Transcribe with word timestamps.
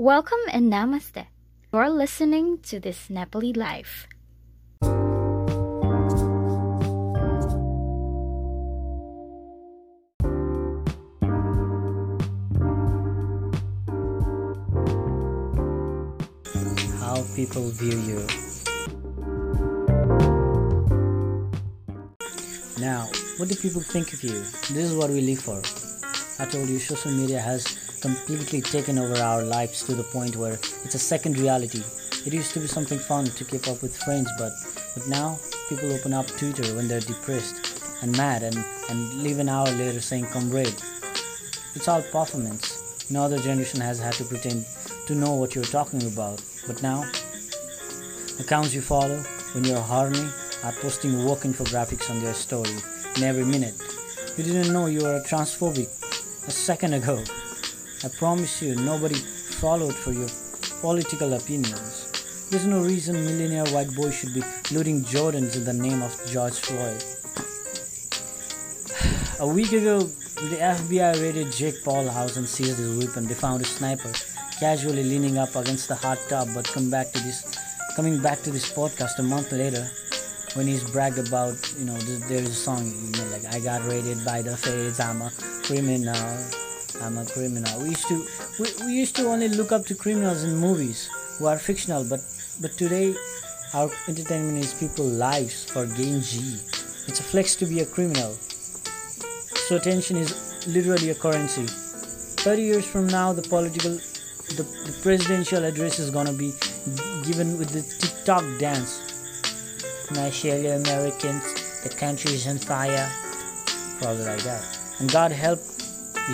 Welcome 0.00 0.40
and 0.50 0.72
namaste. 0.72 1.26
You're 1.74 1.90
listening 1.90 2.60
to 2.72 2.80
this 2.80 3.08
Nepali 3.10 3.54
life. 3.54 4.08
How 16.98 17.20
people 17.36 17.68
view 17.76 17.98
you. 18.08 18.24
Now, 22.80 23.04
what 23.36 23.50
do 23.50 23.54
people 23.54 23.82
think 23.82 24.14
of 24.14 24.24
you? 24.24 24.30
This 24.32 24.88
is 24.88 24.96
what 24.96 25.10
we 25.10 25.20
live 25.20 25.40
for. 25.40 25.60
I 26.42 26.48
told 26.48 26.70
you 26.70 26.78
social 26.78 27.12
media 27.12 27.38
has 27.38 27.79
completely 28.00 28.60
taken 28.60 28.98
over 28.98 29.16
our 29.22 29.42
lives 29.42 29.84
to 29.84 29.94
the 29.94 30.02
point 30.02 30.36
where 30.36 30.54
it's 30.84 30.94
a 30.94 30.98
second 30.98 31.38
reality. 31.38 31.82
It 32.26 32.32
used 32.32 32.52
to 32.54 32.60
be 32.60 32.66
something 32.66 32.98
fun 32.98 33.24
to 33.26 33.44
keep 33.44 33.68
up 33.68 33.82
with 33.82 33.96
friends, 33.96 34.30
but 34.38 34.52
but 34.94 35.06
now 35.08 35.38
people 35.68 35.92
open 35.92 36.12
up 36.12 36.26
Twitter 36.26 36.74
when 36.74 36.88
they're 36.88 37.00
depressed 37.00 37.80
and 38.02 38.16
mad 38.16 38.42
and, 38.42 38.64
and 38.88 39.22
leave 39.22 39.38
an 39.38 39.48
hour 39.48 39.70
later 39.70 40.00
saying 40.00 40.26
comrade. 40.26 40.74
It's 41.74 41.88
all 41.88 42.02
performance. 42.02 43.10
No 43.10 43.22
other 43.22 43.38
generation 43.38 43.80
has 43.80 43.98
had 43.98 44.14
to 44.14 44.24
pretend 44.24 44.66
to 45.06 45.14
know 45.14 45.34
what 45.34 45.54
you're 45.54 45.64
talking 45.64 46.02
about. 46.06 46.42
But 46.66 46.82
now 46.82 47.04
accounts 48.38 48.74
you 48.74 48.80
follow 48.80 49.18
when 49.52 49.64
you're 49.64 49.80
horny 49.80 50.26
are 50.64 50.72
posting 50.72 51.24
work 51.24 51.40
infographics 51.40 52.10
on 52.10 52.20
their 52.20 52.34
story 52.34 52.76
in 53.16 53.22
every 53.22 53.44
minute. 53.44 53.74
You 54.36 54.44
didn't 54.44 54.72
know 54.72 54.86
you 54.86 55.02
were 55.02 55.20
transphobic 55.20 55.88
a 56.46 56.50
second 56.50 56.94
ago. 56.94 57.22
I 58.02 58.08
promise 58.08 58.62
you, 58.62 58.74
nobody 58.76 59.14
followed 59.14 59.94
for 59.94 60.12
your 60.12 60.28
political 60.80 61.34
opinions. 61.34 62.48
There's 62.48 62.64
no 62.64 62.82
reason 62.82 63.14
millionaire 63.26 63.66
white 63.74 63.94
boy 63.94 64.10
should 64.10 64.32
be 64.32 64.42
looting 64.72 65.02
Jordans 65.04 65.54
in 65.54 65.64
the 65.64 65.74
name 65.74 66.00
of 66.00 66.16
George 66.26 66.54
Floyd. 66.54 67.04
A 69.40 69.46
week 69.46 69.72
ago, 69.72 70.00
the 70.00 70.56
FBI 70.56 71.20
raided 71.20 71.52
Jake 71.52 71.84
Paul 71.84 72.08
house 72.08 72.38
and 72.38 72.48
seized 72.48 72.78
his 72.78 73.04
weapon. 73.04 73.26
They 73.26 73.34
found 73.34 73.60
a 73.60 73.66
sniper 73.66 74.10
casually 74.58 75.04
leaning 75.04 75.36
up 75.36 75.54
against 75.54 75.88
the 75.88 75.94
hot 75.94 76.18
tub, 76.30 76.48
but 76.54 76.66
come 76.66 76.88
back 76.88 77.12
to 77.12 77.20
this, 77.20 77.44
coming 77.96 78.18
back 78.22 78.40
to 78.44 78.50
this 78.50 78.72
podcast 78.72 79.18
a 79.18 79.22
month 79.22 79.52
later, 79.52 79.86
when 80.54 80.66
he's 80.66 80.82
bragged 80.90 81.18
about, 81.18 81.54
you 81.78 81.84
know, 81.84 81.98
there's 81.98 82.48
a 82.48 82.54
song, 82.54 82.86
you 82.86 83.12
know, 83.12 83.30
like 83.30 83.44
I 83.54 83.60
got 83.60 83.86
raided 83.86 84.24
by 84.24 84.40
the 84.40 84.56
feds, 84.56 85.00
I'm 85.00 85.20
a 85.20 85.30
criminal. 85.64 86.16
I'm 87.02 87.18
a 87.18 87.26
criminal. 87.26 87.80
We 87.80 87.90
used 87.90 88.08
to 88.08 88.26
we, 88.58 88.66
we 88.86 88.92
used 88.92 89.16
to 89.16 89.26
only 89.26 89.48
look 89.48 89.72
up 89.72 89.86
to 89.86 89.94
criminals 89.94 90.44
in 90.44 90.56
movies 90.56 91.08
who 91.38 91.46
are 91.46 91.58
fictional, 91.58 92.04
but 92.04 92.20
but 92.60 92.72
today 92.72 93.14
our 93.74 93.90
entertainment 94.08 94.58
is 94.58 94.74
people's 94.74 95.12
lives 95.12 95.64
for 95.64 95.86
gain 95.86 96.20
G. 96.20 96.58
It's 97.06 97.20
a 97.20 97.22
flex 97.22 97.56
to 97.56 97.66
be 97.66 97.80
a 97.80 97.86
criminal. 97.86 98.32
So 99.68 99.76
attention 99.76 100.16
is 100.16 100.66
literally 100.66 101.10
a 101.10 101.14
currency. 101.14 101.66
30 101.66 102.62
years 102.62 102.86
from 102.86 103.06
now, 103.06 103.32
the 103.32 103.42
political, 103.42 103.92
the, 104.56 104.64
the 104.86 104.98
presidential 105.02 105.64
address 105.64 105.98
is 105.98 106.10
gonna 106.10 106.32
be 106.32 106.52
given 107.24 107.58
with 107.58 107.70
the 107.70 107.82
TikTok 107.82 108.44
dance. 108.58 109.06
Fellow 110.08 110.76
Americans, 110.76 111.82
the 111.84 111.88
country 111.90 112.34
is 112.34 112.46
on 112.48 112.58
fire. 112.58 113.08
Probably 114.00 114.24
like 114.24 114.42
that. 114.42 114.78
And 114.98 115.10
God 115.12 115.30
help 115.30 115.60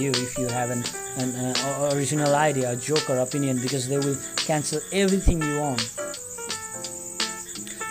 you 0.00 0.10
if 0.10 0.38
you 0.38 0.46
have 0.48 0.70
an, 0.70 0.84
an 1.16 1.34
uh, 1.56 1.90
original 1.94 2.34
idea, 2.34 2.72
a 2.72 2.76
joke 2.76 3.08
or 3.10 3.18
opinion, 3.18 3.60
because 3.60 3.88
they 3.88 3.98
will 3.98 4.16
cancel 4.36 4.80
everything 4.92 5.42
you 5.42 5.58
own. 5.58 5.76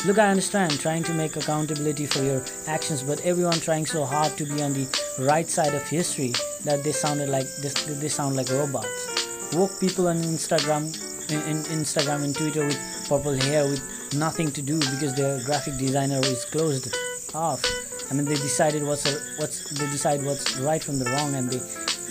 Look, 0.05 0.19
I 0.19 0.28
understand 0.28 0.78
trying 0.81 1.03
to 1.03 1.13
make 1.13 1.38
accountability 1.38 2.05
for 2.05 2.22
your 2.23 2.44
actions, 2.67 3.03
but 3.03 3.22
everyone 3.22 3.59
trying 3.61 3.85
so 3.85 4.03
hard 4.03 4.35
to 4.38 4.44
be 4.44 4.61
on 4.61 4.73
the 4.73 4.85
right 5.19 5.50
side 5.50 5.73
of 5.73 5.81
history 5.88 6.33
that 6.66 6.83
they 6.83 6.91
sounded 6.91 7.29
like 7.29 7.47
this, 7.61 7.73
they 7.85 8.09
sound 8.09 8.35
like 8.35 8.49
robots. 8.49 9.53
Woke 9.55 9.79
people 9.79 10.09
on 10.09 10.17
Instagram, 10.17 10.91
in, 11.31 11.39
in 11.49 11.63
Instagram 11.79 12.25
and 12.25 12.35
Twitter 12.35 12.66
with 12.66 12.78
purple 13.07 13.33
hair 13.33 13.63
with 13.63 13.81
nothing 14.13 14.51
to 14.51 14.61
do 14.61 14.78
because 14.79 15.16
their 15.16 15.41
graphic 15.45 15.78
designer 15.78 16.19
is 16.19 16.44
closed 16.45 16.94
off. 17.33 17.63
I 18.11 18.13
mean, 18.13 18.25
they 18.25 18.35
decided 18.35 18.83
what's 18.83 19.05
a, 19.05 19.17
what's 19.39 19.69
they 19.72 19.85
decide 19.88 20.23
what's 20.23 20.59
right 20.59 20.83
from 20.83 20.99
the 20.99 21.05
wrong, 21.11 21.33
and 21.35 21.49
they 21.49 21.59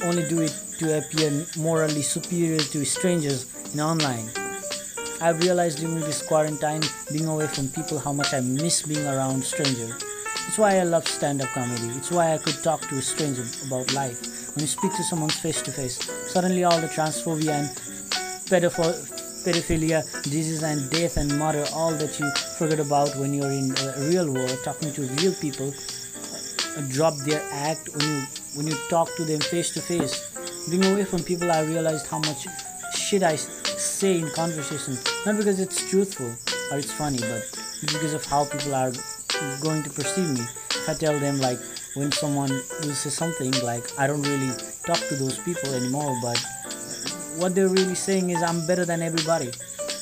only 0.04 0.28
do 0.28 0.40
it 0.40 0.54
to 0.78 0.98
appear 0.98 1.46
morally 1.56 2.02
superior 2.02 2.58
to 2.58 2.84
strangers 2.84 3.46
in 3.74 3.80
online. 3.80 4.28
I've 5.20 5.40
realized 5.40 5.78
during 5.78 6.00
this 6.00 6.26
quarantine, 6.26 6.82
being 7.12 7.26
away 7.26 7.46
from 7.46 7.68
people, 7.68 7.98
how 7.98 8.12
much 8.12 8.34
I 8.34 8.40
miss 8.40 8.82
being 8.82 9.06
around 9.06 9.44
strangers. 9.44 9.94
It's 10.48 10.58
why 10.58 10.78
I 10.78 10.82
love 10.82 11.06
stand-up 11.06 11.48
comedy. 11.50 11.86
It's 11.96 12.10
why 12.10 12.34
I 12.34 12.38
could 12.38 12.60
talk 12.62 12.80
to 12.88 12.96
a 12.96 13.02
stranger 13.02 13.44
about 13.66 13.92
life. 13.94 14.20
When 14.54 14.62
you 14.62 14.66
speak 14.66 14.92
to 14.96 15.04
someone 15.04 15.30
face 15.30 15.62
to 15.62 15.70
face, 15.70 15.98
suddenly 16.26 16.64
all 16.64 16.80
the 16.80 16.88
transphobia 16.88 17.52
and 17.60 17.70
pedophilia, 18.50 20.02
disease 20.24 20.62
and 20.62 20.90
death 20.90 21.16
and 21.16 21.38
murder, 21.38 21.64
all 21.72 21.92
that 21.92 22.18
you 22.18 22.28
forget 22.58 22.80
about 22.80 23.14
when 23.16 23.32
you're 23.32 23.50
in 23.50 23.72
real 24.10 24.30
world, 24.32 24.58
talking 24.64 24.92
to 24.92 25.02
real 25.22 25.34
people, 25.34 25.72
drop 26.88 27.14
their 27.18 27.42
act 27.52 27.88
when 27.94 28.06
you 28.08 28.22
when 28.54 28.66
you 28.66 28.76
talk 28.88 29.08
to 29.16 29.24
them 29.24 29.40
face 29.40 29.70
to 29.74 29.80
face. 29.80 30.30
Being 30.70 30.84
away 30.84 31.04
from 31.04 31.22
people, 31.22 31.50
I 31.50 31.62
realized 31.62 32.06
how 32.06 32.18
much 32.18 32.46
shit 32.94 33.22
I 33.22 33.36
say 33.36 34.18
in 34.18 34.28
conversation. 34.30 34.96
Not 35.26 35.36
because 35.36 35.60
it's 35.60 35.88
truthful 35.90 36.32
or 36.70 36.78
it's 36.78 36.92
funny, 36.92 37.18
but 37.18 37.42
because 37.80 38.14
of 38.14 38.24
how 38.24 38.44
people 38.44 38.74
are 38.74 38.92
going 39.60 39.82
to 39.82 39.90
perceive 39.90 40.30
me. 40.30 40.44
If 40.70 40.88
I 40.88 40.94
tell 40.94 41.18
them 41.18 41.40
like 41.40 41.58
when 41.94 42.10
someone 42.12 42.50
will 42.50 42.94
say 42.94 43.10
something 43.10 43.52
like 43.62 43.84
I 43.98 44.06
don't 44.06 44.22
really 44.22 44.52
talk 44.86 44.98
to 45.08 45.16
those 45.16 45.38
people 45.38 45.74
anymore, 45.74 46.16
but 46.22 46.38
what 47.36 47.54
they're 47.54 47.68
really 47.68 47.94
saying 47.94 48.30
is 48.30 48.42
I'm 48.42 48.66
better 48.66 48.84
than 48.84 49.02
everybody, 49.02 49.50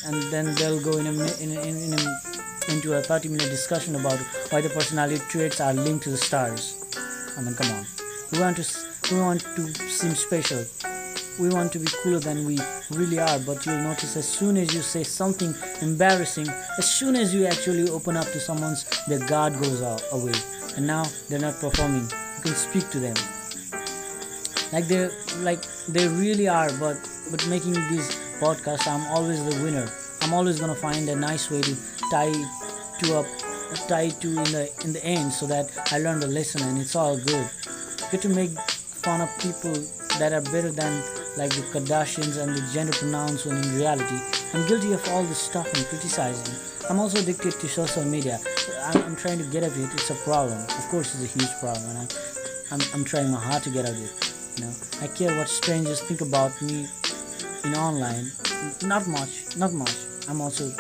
and 0.07 0.23
then 0.33 0.55
they'll 0.57 0.81
go 0.81 0.99
in 0.99 1.07
a, 1.07 1.11
in, 1.11 1.53
in, 1.53 1.77
in 1.85 1.93
a, 1.95 2.30
into 2.69 2.95
a 2.95 3.03
30 3.03 3.29
minute 3.29 3.49
discussion 3.51 3.97
about 3.97 4.19
why 4.51 4.61
the 4.61 4.69
personality 4.71 5.23
traits 5.29 5.61
are 5.61 5.73
linked 5.73 6.05
to 6.05 6.11
the 6.11 6.17
stars. 6.17 6.85
I 7.37 7.43
mean, 7.43 7.55
come 7.55 7.71
on. 7.73 7.87
We 8.33 8.41
want 8.41 8.57
to 8.59 8.65
we 9.13 9.21
want 9.21 9.41
to 9.57 9.73
seem 9.89 10.15
special. 10.15 10.65
We 11.39 11.49
want 11.49 11.73
to 11.73 11.79
be 11.79 11.87
cooler 12.03 12.19
than 12.19 12.45
we 12.45 12.59
really 12.91 13.19
are, 13.19 13.39
but 13.39 13.65
you'll 13.65 13.83
notice 13.83 14.17
as 14.17 14.29
soon 14.29 14.57
as 14.57 14.75
you 14.75 14.83
say 14.83 15.05
something 15.05 15.55
embarrassing, 15.81 16.49
as 16.79 16.93
soon 16.93 17.17
as 17.17 17.35
you 17.35 17.47
actually 17.47 17.89
open 17.89 18.17
up 18.17 18.27
to 18.27 18.41
someone's, 18.41 18.85
their 19.09 19.25
guard 19.27 19.55
goes 19.55 19.81
away, 20.13 20.35
and 20.77 20.87
now 20.87 21.05
they're 21.29 21.39
not 21.39 21.59
performing. 21.59 22.03
You 22.37 22.43
can 22.43 22.55
speak 22.55 22.91
to 22.91 22.99
them 23.01 23.17
like 24.73 24.87
they 24.87 25.09
like 25.39 25.63
they 25.89 26.07
really 26.09 26.49
are, 26.49 26.71
but 26.79 26.97
but 27.31 27.47
making 27.49 27.75
these 27.91 28.09
podcasts, 28.41 28.87
I'm 28.87 29.07
always 29.13 29.43
the 29.45 29.63
winner. 29.63 29.89
I'm 30.23 30.33
always 30.33 30.61
gonna 30.61 30.75
find 30.75 31.09
a 31.09 31.17
nice 31.17 31.51
way 31.51 31.61
to 31.63 31.75
tie 32.11 32.33
to 33.01 33.19
up 33.19 33.27
tie 33.89 34.09
to 34.09 34.29
in 34.29 34.51
the 34.53 34.71
in 34.85 34.93
the 34.93 35.05
end 35.05 35.33
so 35.33 35.47
that 35.47 35.71
I 35.93 35.99
learned 35.99 36.25
a 36.25 36.27
lesson 36.27 36.63
and 36.63 36.79
it's 36.79 36.97
all 36.97 37.17
good 37.17 37.49
get 38.11 38.23
to 38.23 38.29
make 38.29 38.51
fun 38.51 39.21
of 39.21 39.31
people 39.39 39.75
that 40.19 40.33
are 40.33 40.43
better 40.53 40.71
than 40.71 40.93
like 41.37 41.51
the 41.51 41.63
Kardashians 41.73 42.37
and 42.37 42.57
the 42.57 42.63
gender 42.73 42.93
pronouns 42.93 43.47
when 43.47 43.57
in 43.57 43.77
reality 43.77 44.19
I'm 44.53 44.67
guilty 44.67 44.93
of 44.93 45.09
all 45.11 45.23
this 45.23 45.39
stuff 45.39 45.73
and 45.75 45.87
criticizing. 45.87 46.55
I'm 46.91 46.99
also 46.99 47.21
addicted 47.21 47.53
to 47.53 47.69
social 47.69 48.05
media. 48.05 48.41
I'm, 48.83 49.01
I'm 49.05 49.15
trying 49.15 49.39
to 49.39 49.45
get 49.45 49.63
out 49.63 49.71
of 49.71 49.79
it. 49.79 49.95
It's 49.95 50.11
a 50.11 50.17
problem. 50.17 50.59
Of 50.59 50.89
course, 50.89 51.15
it's 51.15 51.23
a 51.23 51.39
huge 51.39 51.53
problem, 51.61 51.89
and 51.91 51.99
I'm, 51.99 52.09
I'm, 52.73 52.87
I'm 52.93 53.05
trying 53.05 53.31
my 53.31 53.39
hard 53.39 53.63
to 53.63 53.71
get 53.71 53.85
out 53.85 53.93
of 53.93 54.03
it. 54.03 54.35
You 54.59 54.65
know, 54.65 54.73
I 55.01 55.07
care 55.07 55.37
what 55.39 55.49
strangers 55.49 56.01
think 56.01 56.21
about 56.21 56.61
me 56.61 56.89
in 57.63 57.75
online. 57.77 58.33
Not 58.83 59.07
much, 59.07 59.57
not 59.57 59.73
much. 59.73 59.95
I'm 60.29 60.41
also 60.41 60.73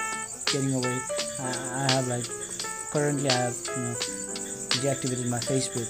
getting 0.47 0.75
away. 0.75 0.99
I, 1.43 1.87
I 1.87 1.93
have 1.93 2.09
like 2.09 2.27
currently 2.91 3.31
I 3.31 3.33
have 3.33 3.57
you 3.77 3.83
know 3.83 3.95
deactivated 4.81 5.29
my 5.29 5.39
Facebook. 5.39 5.89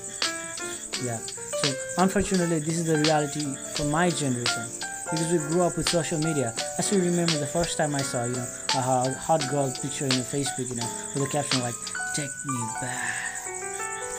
Yeah. 1.05 1.19
So 1.19 1.73
unfortunately 1.99 2.61
this 2.61 2.79
is 2.79 2.87
the 2.87 2.99
reality 2.99 3.45
for 3.75 3.85
my 3.85 4.11
generation. 4.11 4.67
Because 5.11 5.33
we 5.33 5.39
grew 5.39 5.63
up 5.63 5.77
with 5.77 5.89
social 5.89 6.19
media. 6.19 6.55
I 6.79 6.83
still 6.83 7.01
remember 7.01 7.33
the 7.39 7.47
first 7.47 7.77
time 7.77 7.97
i 7.97 8.03
saw 8.03 8.25
you 8.25 8.37
know 8.37 8.47
a 8.77 8.81
hot 8.81 9.43
girl 9.51 9.73
picture 9.83 10.05
in 10.05 10.13
facebook 10.13 10.69
you 10.69 10.77
know 10.77 10.89
with 11.15 11.25
a 11.25 11.31
caption 11.31 11.61
like 11.63 11.75
take 12.15 12.31
me 12.47 12.59
back. 12.81 13.15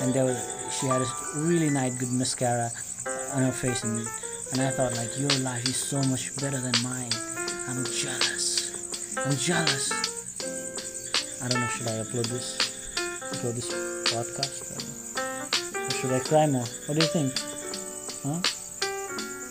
And 0.01 0.13
there 0.13 0.25
was 0.25 0.37
she 0.71 0.87
had 0.87 1.01
a 1.01 1.07
really 1.35 1.69
nice 1.69 1.95
good 1.95 2.11
mascara 2.11 2.71
on 3.33 3.43
her 3.43 3.51
face 3.51 3.83
and, 3.83 4.05
and 4.51 4.61
i 4.61 4.69
thought 4.69 4.95
like 4.95 5.17
your 5.17 5.31
life 5.39 5.65
is 5.67 5.77
so 5.77 6.01
much 6.03 6.35
better 6.37 6.59
than 6.59 6.73
mine. 6.83 7.11
I'm 7.67 7.85
jealous. 7.85 9.15
I'm 9.17 9.37
jealous 9.37 10.10
i 11.43 11.47
don't 11.47 11.59
know 11.61 11.67
should 11.67 11.87
i 11.87 11.91
upload 12.03 12.27
this 12.27 12.57
upload 13.31 13.55
this 13.55 13.69
podcast 14.11 14.77
or 14.77 15.01
should 16.01 16.13
I 16.13 16.19
cry 16.19 16.47
more? 16.47 16.65
What 16.87 16.97
do 16.97 17.05
you 17.05 17.11
think? 17.11 17.37
Huh? 18.23 18.60